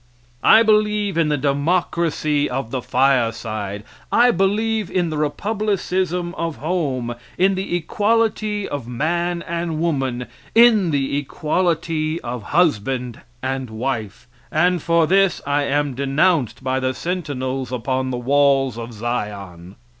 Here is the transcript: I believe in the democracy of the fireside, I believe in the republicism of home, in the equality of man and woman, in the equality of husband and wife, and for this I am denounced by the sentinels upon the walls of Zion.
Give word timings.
I 0.41 0.63
believe 0.63 1.15
in 1.15 1.29
the 1.29 1.37
democracy 1.37 2.49
of 2.49 2.71
the 2.71 2.81
fireside, 2.81 3.83
I 4.11 4.31
believe 4.31 4.89
in 4.89 5.11
the 5.11 5.17
republicism 5.19 6.33
of 6.39 6.55
home, 6.55 7.13
in 7.37 7.53
the 7.53 7.75
equality 7.75 8.67
of 8.67 8.87
man 8.87 9.43
and 9.43 9.77
woman, 9.79 10.25
in 10.55 10.89
the 10.89 11.17
equality 11.19 12.19
of 12.21 12.41
husband 12.49 13.21
and 13.43 13.69
wife, 13.69 14.27
and 14.51 14.81
for 14.81 15.05
this 15.05 15.39
I 15.45 15.65
am 15.65 15.93
denounced 15.93 16.63
by 16.63 16.79
the 16.79 16.95
sentinels 16.95 17.71
upon 17.71 18.09
the 18.09 18.17
walls 18.17 18.79
of 18.79 18.93
Zion. 18.93 19.75